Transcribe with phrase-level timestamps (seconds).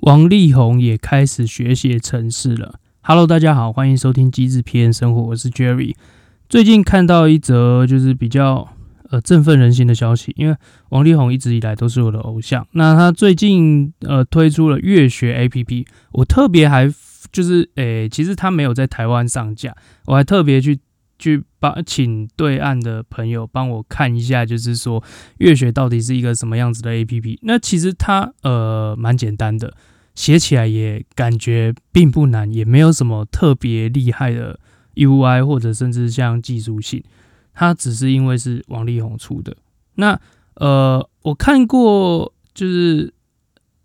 [0.00, 2.78] 王力宏也开始学写程式了。
[3.00, 5.96] Hello，大家好，欢迎收听机智片生活，我是 Jerry。
[6.48, 8.68] 最近看到一则就是比较
[9.10, 10.56] 呃振奋人心的消息，因为
[10.90, 12.64] 王力宏一直以来都是我的偶像。
[12.72, 16.88] 那他最近呃推出了乐学 APP，我特别还
[17.32, 19.74] 就是诶、其实他没有在台湾上架，
[20.06, 20.78] 我还特别去。
[21.18, 25.02] 去帮请对岸的朋友帮我看一下，就是说
[25.38, 27.38] 乐学到底是一个什么样子的 APP。
[27.42, 29.74] 那其实它呃蛮简单的，
[30.14, 34.60] 写起来也感觉并不难，也没有什么特别厉害的
[34.94, 37.02] UI 或者甚至像技术性。
[37.52, 39.56] 它只是因为是王力宏出的。
[39.96, 40.20] 那
[40.54, 43.12] 呃我看过就是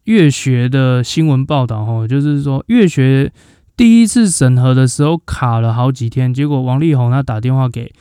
[0.03, 3.33] 乐学的新闻报道哈，就是说乐学。
[3.75, 7.91] 第一次审核的时候卡了好几天，结果王力宏他打电话给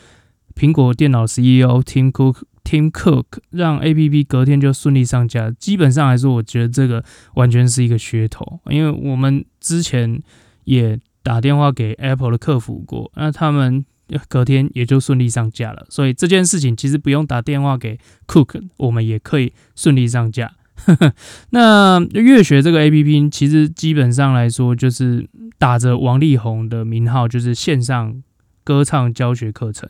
[0.54, 5.50] 苹果电脑 CEO Tim Cook Tim Cook，让 APP 隔天就顺利上架。
[5.50, 7.02] 基本上来说，我觉得这个
[7.34, 10.20] 完全是一个噱头，因为我们之前
[10.64, 13.84] 也打电话给 Apple 的客服过，那他们
[14.28, 15.86] 隔天也就顺利上架了。
[15.88, 20.52] 所以这件事情其实不用打电话给 Cook，我们也可以顺利上架。
[21.50, 25.28] 那乐学这个 APP 其实基本上来说，就是
[25.62, 28.20] 打着王力宏的名号，就是线上
[28.64, 29.88] 歌唱教学课程，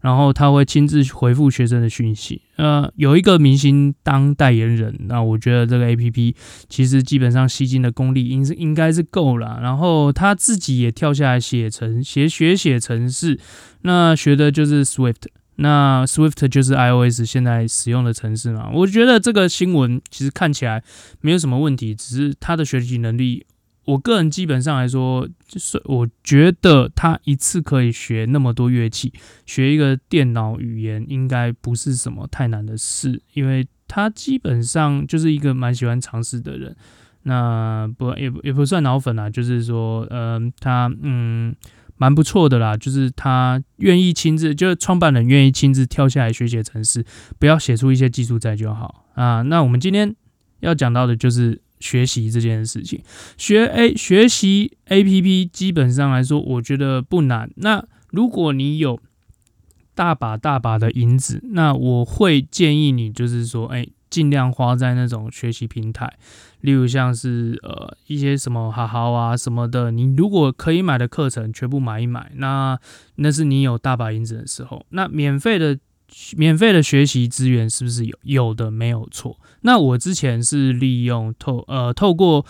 [0.00, 2.42] 然后他会亲自回复学生的讯息。
[2.56, 6.34] 呃，有一个明星当代言人，那我觉得这个 APP
[6.68, 9.60] 其实基本上吸金的功力应应该是够了。
[9.62, 13.38] 然后他自己也跳下来写程写学写程式，
[13.82, 15.28] 那学的就是 Swift。
[15.58, 18.68] 那 Swift 就是 iOS 现在使用的程式嘛？
[18.74, 20.82] 我觉得这个新闻其实看起来
[21.20, 23.46] 没有什么问题，只是他的学习能力，
[23.84, 29.12] 我个人基本上来说，就是我觉得他一次可以学那么多乐器，
[29.46, 36.76] 学一个电脑语言应该不是什么太难的事，因为他基本上就是一个蛮喜欢尝试的人。
[37.22, 41.54] 那不也也不算脑粉啊，就是说，嗯、他嗯。
[41.96, 47.04] 蛮不错的啦，就是他愿意亲自，就是创办人愿意亲自跳下来学写程式，
[47.38, 49.42] 不要写出一些技术在就好啊。
[49.42, 50.12] 那我们今天
[50.58, 53.02] 要讲到的就是学习这件事情，
[53.36, 57.50] 学 A 学习 APP 基本上来说，我觉得不难。
[57.56, 58.98] 那如果你有
[59.94, 63.86] 大把大把的银子，那我会建议你，就是说，哎。
[64.10, 66.08] 尽量花在那种学习平台，
[66.60, 72.78] 例如像是呃一些什么好好啊什么的，你如果可以买的课程全部买一买，那
[73.16, 74.86] 那是你有大把银子的时候。
[74.90, 75.76] 那免费的
[76.36, 78.16] 免费的学习资源是不是有？
[78.22, 79.38] 有的没有错。
[79.62, 82.44] 那我之前是利用透呃透过。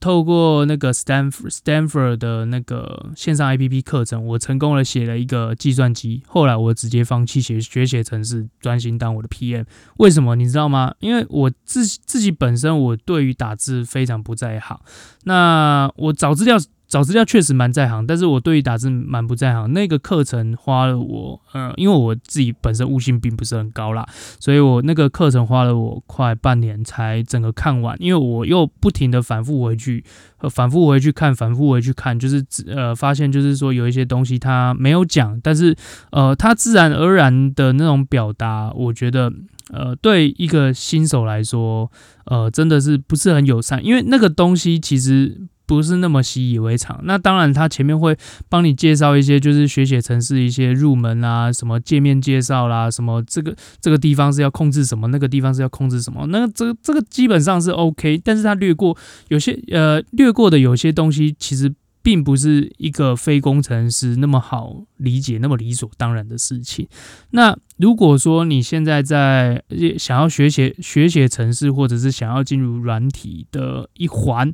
[0.00, 6.22] 透过那个 Stanford Stanford 的那个线上 APP 课程，我成功的写了一个计算机。
[6.28, 9.64] 后来我直接放弃写学写程式，专心当我的 PM。
[9.96, 10.94] 为什么你知道吗？
[11.00, 14.80] 因为我自己自己本身我对于打字非常不在行。
[15.24, 16.56] 那我找资料。
[16.88, 19.70] 找资料确实蛮在行，但是我对于打字蛮不在行。
[19.74, 24.08] 那个课程花了我，呃，因为我自己本身悟性并不是很高啦，
[24.40, 27.94] 所以我那个课程花了我快半年才整个看完。
[28.00, 30.02] 因为我又不停的反复回去，
[30.38, 35.76] 呃反复回去看，反复回去看，就是呃，发现就是说有一些东西他没有讲，但是
[36.10, 39.30] 呃，他自然而然的那种表达，我觉得
[39.70, 41.92] 呃，对一个新手来说，
[42.24, 45.48] 呃，真的是不是很友善，因为那个东西其实。
[45.68, 46.98] 不是那么习以为常。
[47.04, 48.16] 那当然，他前面会
[48.48, 56.26] 帮你介绍一些，就是学写程式一些入门啊，什么界面介绍啦，什么这个这个地方是要控制什么，那个地方是要控制什么。
[56.28, 58.96] 那这个这个基本上是 OK，但是他略过
[59.28, 61.72] 有些呃略过的有些东西，其实。
[62.08, 66.88] 并不是一个非工程师那么好理解、那么理所当然的事情。
[67.32, 69.62] 那如果说你现在在
[69.98, 74.50] 想要学写学写程式，或者是想要进入软体的一环，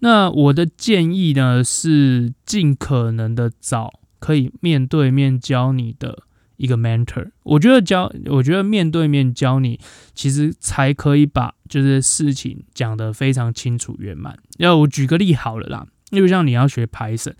[0.00, 6.24] 那我的建议呢是尽可能的找可以面对面教你的
[6.58, 7.30] 一个 mentor。
[7.42, 9.80] 我觉得教，我觉得面对面教你，
[10.14, 14.38] 其实才可以把就是事情讲得非常清楚圆满。
[14.58, 15.86] 要我举个例好了啦。
[16.10, 17.34] 就像你要学 Python，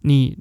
[0.00, 0.36] 你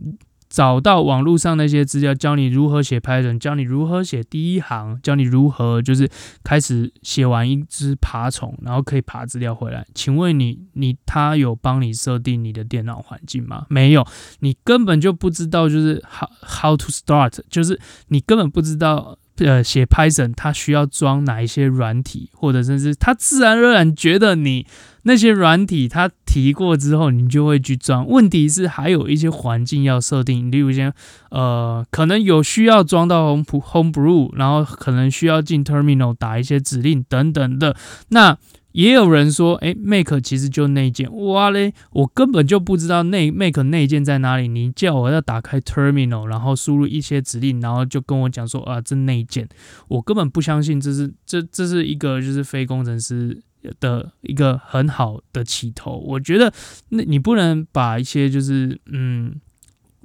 [0.49, 6.07] 找到网络上那些资料，教你如何写 Python，教你如何写第一行，教你如何就是
[6.43, 9.85] 开始写完一只爬虫，然后可以爬资料回来。
[9.95, 13.65] 请问你，你他有帮你设定你的电脑环境吗？
[13.69, 14.05] 没有，
[14.41, 17.79] 你根本就不知道，就是 how how to start，就是
[18.09, 19.17] 你根本不知道。
[19.37, 24.67] 呃，写 Python 它需要装哪一些软体，或者甚至它自然而然觉得你
[25.05, 28.07] 那些软体它提过之后，你就会去装。
[28.07, 30.91] 问题是还有一些环境要设定，例如像
[31.29, 37.75] 呃，可能有需要装到 Home Homebrew，然后可能需要进 Terminal 打一些指令等等的。
[38.09, 38.35] 那
[38.71, 44.47] 也有人说，哎，make 其实就内建，哇嘞，我根本就不知道内 make 内建在哪里。
[44.47, 49.47] 你叫我要打开 terminal，然后输入一些指令，然后就跟我讲说啊，这内建，
[49.87, 53.39] 我根本不相信这是这这是一个就是非工程师
[53.79, 55.97] 的一个很好的起头。
[55.97, 56.53] 我觉得
[56.89, 59.39] 那你不能把一些就是嗯。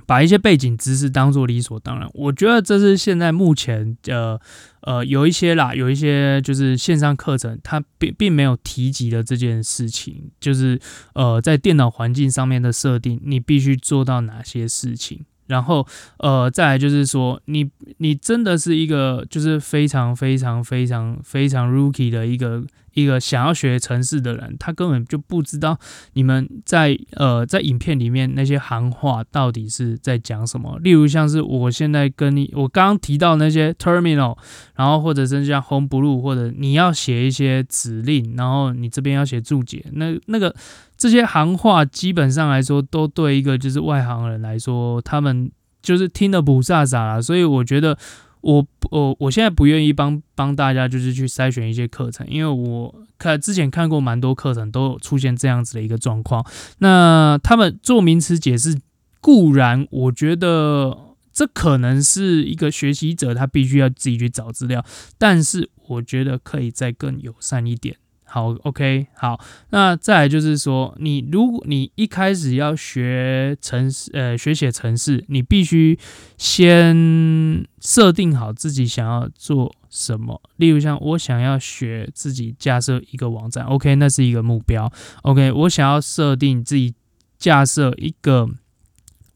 [0.07, 4.41] 把一些背景知识当做理所当然，我觉得这是现在目前呃
[4.81, 10.81] 呃有一些啦，有一些就是线上课程，它并并没有提及的这件事情，就是
[11.13, 15.27] 呃在电脑环境上面的设定，你必须做到哪些事情。
[15.47, 15.87] 然后，
[16.19, 22.65] 呃，再来就是说，你你真的是一个就是非常非常非常非常 rookie 的一个
[23.03, 25.79] 一个想要学程式的人，他根本就不知道
[26.15, 30.79] 你们在呃在影片里面那些行话到底是在讲什么。
[30.81, 34.37] 例如像是我现在跟你我刚刚提到那些 terminal，
[34.75, 40.55] 然后或者是像 Homebrew，或者你要写一些指令，然后你这边要写注解，那那个。
[41.00, 45.49] 这些行话基本上来说，都对一个就是外行人来说，他们
[45.81, 47.23] 就是听得不飒飒了。
[47.23, 47.97] 所以我觉得
[48.40, 56.44] 我，我我现在不愿意帮帮大家就是去筛选一些课程，因为我看之前看过蛮多课程都有出现这样子的一个状况。
[56.79, 58.79] 那他们做名词解释
[59.20, 60.96] 固然，我觉得
[61.32, 64.85] 这可能是一个学习者他必须要自己去找资料，
[65.19, 67.96] 但是我觉得可以再更友善一点。
[68.31, 69.41] 好，OK，好，
[69.71, 75.99] 那再来就是说，你如果你一开始要学程式，呃，学写程式，你必须
[76.37, 80.43] 先设定好自己想要做什么。
[80.57, 84.93] 例如像我想要学自己架设一个网站，OK，那是一个目标。
[85.23, 86.95] OK，我想要设定自己
[87.39, 88.47] 架设一个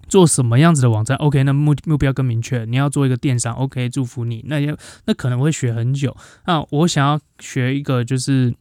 [0.06, 2.66] 做什么样子的网站，OK，那目目标更明确。
[2.66, 4.44] 你要做一个电商，OK，祝福你。
[4.46, 6.14] 那也那可能会学很久。
[6.46, 8.54] 那我想要学一个就是。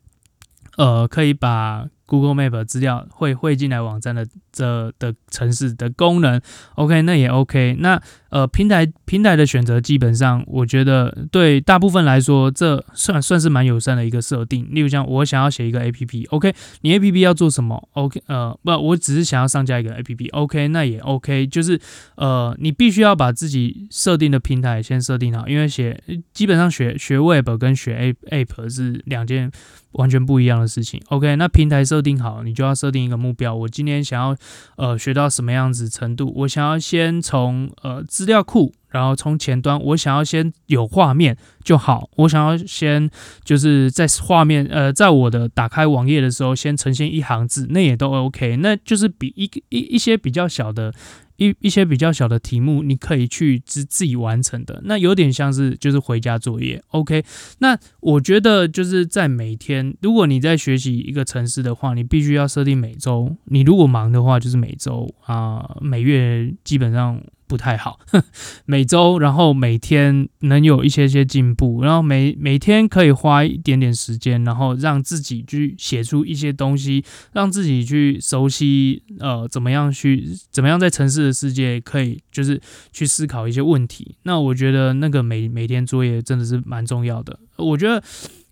[0.77, 6.41] 呃，可以把 Google Map 资料会汇进来网站的这的城市的功能
[6.75, 7.77] ，OK，那也 OK。
[7.79, 14.67] 那呃，平台平台的选择基本上，我觉得对大部分来说，这算算是蛮友善的一个设定。
[14.71, 21.47] 例如像我想要写一个 APP，OK，你 APP 要做什么？OK，呃，不，我只是想要上架一个 APP，OK，那也 OK。
[21.47, 21.79] 就是
[22.15, 26.01] 呃，你必须要把自己设定的平台先设定好，因为写
[26.33, 29.51] 基本上学学 Web 跟学 App 是两件
[29.93, 31.01] 完全不一样的事情。
[31.09, 33.55] OK，那平台设定好，你就要设定一个目标。
[33.55, 34.35] 我今天想要
[34.75, 36.31] 呃学到什么样子程度？
[36.35, 38.01] 我想要先从呃。
[38.11, 42.09] 资料库，然后从前端，我想要先有画面就好。
[42.17, 43.09] 我想要先
[43.43, 48.57] 就是在画面，呃，在我的打开网页的时候，先呈现一行字，那也都 OK。
[48.57, 50.93] 那就是比一一一些比较小的。
[51.41, 57.23] 一一些比较小的题目，你可以去自自己完成的，那有点像是就是回家作业，OK。
[57.57, 63.35] 那我觉得就是在每天，如果你在学习一个城市的话，你必须要设定每周。
[63.45, 67.19] 你如果忙的话，就是每周啊、每月基本上
[67.51, 67.99] 不太好。
[68.63, 77.03] 每周，然后每天能有一些些进步，然后每每天可以花一点点时间，然后让自己去写出一些东西，
[77.33, 82.57] 让自己去熟悉呃怎么样去怎么样在城市的世界可以就是
[82.93, 84.15] 去思考一些问题。
[84.23, 87.37] 那我觉得那个每每天作业真的是蛮重要的。
[87.57, 88.01] 我觉得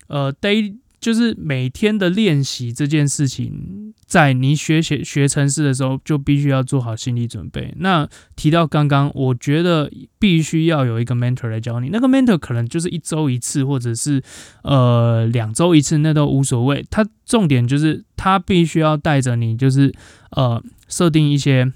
[0.08, 7.74] 呃 day 就是每天的练习这件事情，在你学写学程式的时候，就必须要做好心理准备。
[7.78, 11.88] 那提到刚刚，我觉得必须要有一个 mentor 来教你。
[11.88, 14.22] 那个 mentor 可能就是一周一次，或者是
[14.62, 16.84] 呃两周一次，那都无所谓。
[16.90, 19.94] 他重点就是他必须要带着你，就是
[20.32, 21.72] 呃设定一些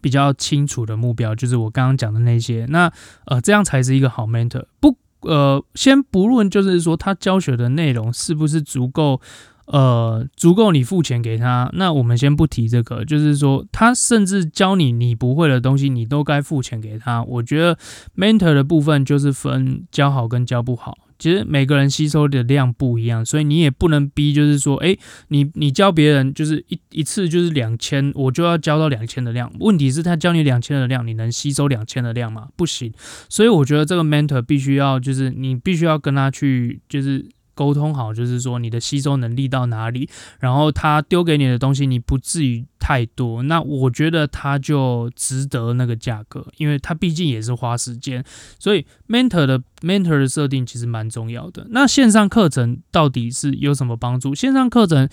[0.00, 2.66] 比较清楚的目标，就是我刚刚讲的那些。
[2.68, 2.92] 那
[3.26, 4.66] 呃这样才是一个好 mentor。
[4.78, 4.96] 不。
[5.22, 9.20] 呃，先不论就是说他教学的内容是不是足够，
[9.66, 13.04] 呃，足够你付钱给他，那我们先不提这个。
[13.04, 17.22] 就是说他甚至教你你不会的东西，你都该付钱给他。
[17.24, 17.76] 我觉得
[18.16, 20.96] mentor 的部分就是分教好跟教不好。
[21.18, 24.96] 其实每个人吸收的量不一样，所以你也不能逼，就是说，哎，
[25.28, 29.52] 你你教别人就是一一次就是两千，我就要教到两千的量。
[29.58, 32.48] 问题是，他教你两千的量，你能吸收两千的量吗？
[32.56, 32.92] 不行。
[33.28, 37.26] 所以我觉得这个 mentor 必须要，就是你必须要跟他去，就是。
[37.58, 48.24] 沟通好，就是说你的吸收能力到哪里，然后他丢给你的东西，你不至于太多，那我觉得他就值得那个价格，因为他毕竟也是花时间，
[48.60, 51.66] 所以 mentor 的 mentor 的设定其实蛮重要的。
[51.70, 54.32] 那线上课程到底是有什么帮助？
[54.32, 55.08] 线上课程，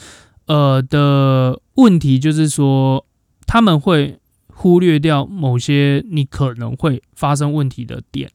[0.46, 3.08] 呃的问题就是说
[3.48, 4.20] 他们会
[4.54, 8.30] 忽略掉某些你可能会发生问题的点，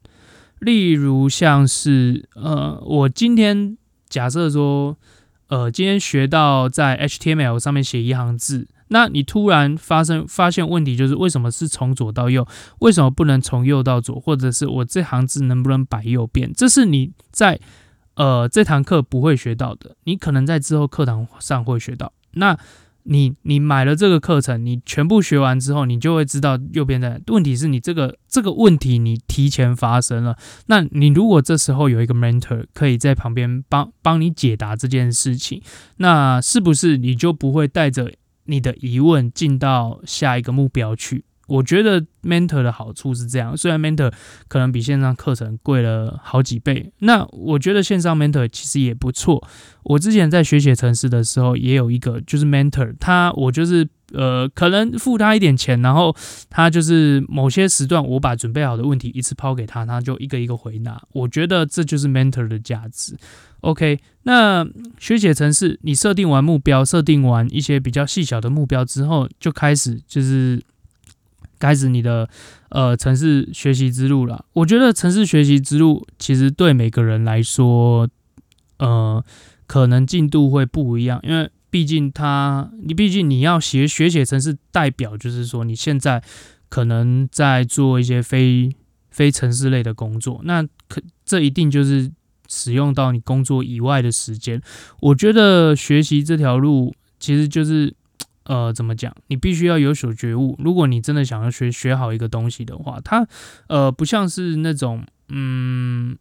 [0.59, 3.77] 例如像是呃，我今天。
[4.11, 4.95] 假设说，
[5.47, 12.45] 呃，今天学到在 HTML 上面写一行字，那你突然发生发现问题，就是为什么是从左到右？
[12.79, 14.19] 为什么不能从右到左？
[14.19, 16.51] 或者是我这行字能不能摆右边？
[16.53, 17.57] 这是你在
[18.15, 22.11] 呃这堂课不会学到的，你可能在之后课堂上会学到。
[22.33, 22.57] 那
[23.03, 27.21] 你你买了这个课程，你全部学完之后，你就会知道右边的。
[27.27, 35.61] 问题是你这个这个问题你提前发生了，那你如果这时候有一个 mentor 可以在旁边帮帮你解答这件事情，
[35.97, 38.11] 那是不是你就不会带着
[38.45, 41.25] 你的疑问进到下一个目标去？
[41.51, 44.09] 我觉得 mentor 的好处是这样，虽然 mentor
[44.47, 49.45] 可能比线上课程贵了好几倍，那我觉得线上 mentor 其实也不错。
[49.83, 56.15] 我之前在学写程式的时候，也有一个就是 mentor，他我就是呃可能付他一点钱，然后
[56.49, 61.01] 他就是某些时段我把准备好的问题一次抛给他，他就一个一个回答。
[61.11, 63.17] 我觉得这就是 mentor 的价值。
[63.59, 64.65] OK，那
[64.97, 70.61] 学写程式，你设定完目标，设定完一些比较细小的目标之后，就开始就是。
[71.61, 72.27] 开始你的
[72.69, 74.43] 呃城市学习之路了。
[74.53, 78.09] 我觉得城市学习之路其实对每个人来说，
[78.79, 79.23] 呃，
[79.67, 86.23] 可能进度会不一样，因为毕竟他，你毕竟你要学学写城市，代表就是说你现在
[86.67, 88.71] 可能在做一些非
[89.11, 92.11] 非城市类的工作，那可这一定就是
[92.49, 94.59] 使用到你工作以外的时间。
[94.99, 97.93] 我觉得学习这条路其实就是。
[98.43, 99.15] 呃，怎么讲？
[99.27, 100.57] 你必须要有所觉悟。
[100.59, 103.27] 如果你真的想要学学好一个东西的话，它
[103.67, 106.17] 呃不像是那种嗯，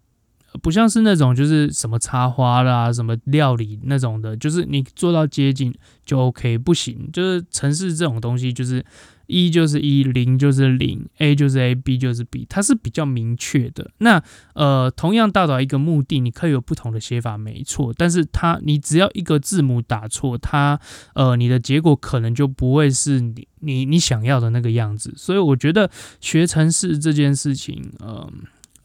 [0.63, 8.85] 不像是那种就是什么插花啦、什么料理那种的，就是你做到接近就 OK，不行，就是程式这种东西就是。
[9.33, 13.89] 一就是一，零就是零，A 就是 A，B 就是 B，它是比较明确的。
[13.99, 14.21] 那
[14.55, 17.95] 呃，同样到达一个目的，你可以有不同的写法，没错。
[17.97, 20.81] 但是它，你只要一个字母打错，它
[21.15, 25.15] 呃，你的结果可能就不会是你你你想要的那个样子。
[25.17, 25.89] 所以我觉得
[26.21, 28.29] 学程式这件事情，呃。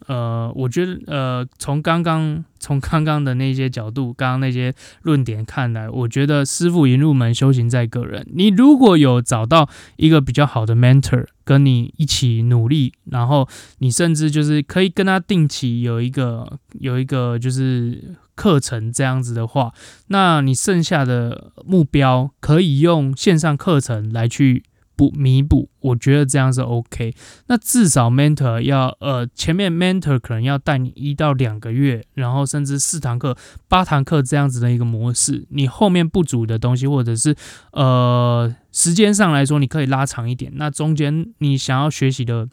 [0.07, 8.27] 呃，我觉得，呃，从刚刚从刚刚的那些角度，刚刚那些论点看来，我觉得师傅引入门，修行在个人。
[8.33, 13.47] 你如果有找到一个比较好的 mentor，跟你一起努力，然后
[13.79, 19.73] 你甚至就是可以跟他定期有一个有一个就是课程这样子的话，
[20.07, 24.63] 那你剩下的目标可以用线上课程来去。
[24.95, 27.13] 补弥补，我觉得这样是 OK。
[27.47, 33.37] 那至少 mentor 要呃，前面 mentor 可能要带你一到两个月，然后甚至四堂课、
[33.67, 35.45] 八堂课这样子的一个模式。
[35.49, 37.35] 你后面不足的东西，或者是
[37.71, 40.51] 呃时间上来说，你可以拉长一点。
[40.55, 42.47] 那中间你想要学习的。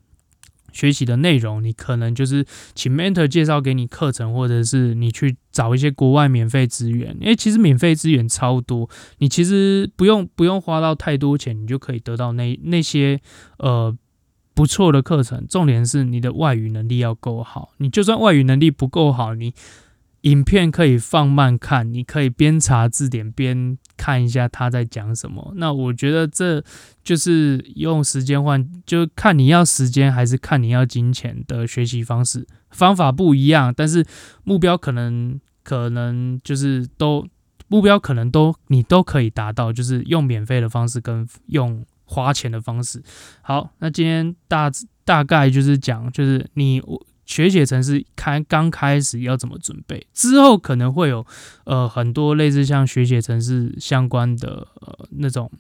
[0.75, 7.17] 学习的内容，你可能就是请 mentor 介绍给你课程，或者是你去找一些国外免费资源。
[7.21, 13.21] 因为其实免费资源超多，你其实不用不用花到太多钱，你就可以得到那那些
[13.59, 13.97] 呃
[14.55, 15.47] 不错的课程。
[15.49, 19.53] 重点是你的外语能力要够好，你就算外语能力不够好，你。
[20.23, 25.53] 影片可以放慢看，你可以边查字典边看一下他在讲什么。
[25.57, 26.63] 那我觉得这
[27.03, 34.05] 就是用时间换，就看你要时间还是看你要金钱的学习方式，方法不一样，但是
[34.45, 37.27] 目标可能可能就是都
[37.67, 43.03] 目标可能都你都可以达到，就是用免费的方式跟用花钱的方式。
[43.41, 44.71] 好，那今天大
[45.05, 47.05] 大概就是讲，就是你我。
[47.25, 50.07] 学写程式开刚开始要怎么准备？
[50.13, 51.25] 之后可能会有
[51.65, 55.51] 呃很多类似像学写程式相关的呃那种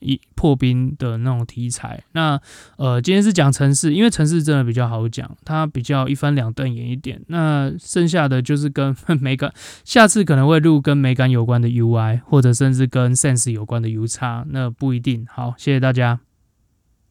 [0.00, 2.02] 一破冰的那种题材。
[2.12, 2.40] 那
[2.76, 7.20] 呃今天是讲程式，因为程式真的比较好讲，它比较一翻两瞪眼一点。
[7.28, 9.52] 那剩下的就是跟 美感，
[9.84, 15.26] 下次可能会录跟美感有关的 UI，或者甚至跟 Sense 有关的 UX，那不一定。
[15.30, 16.20] 好，谢谢大家。